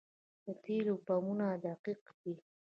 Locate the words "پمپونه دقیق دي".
1.05-2.33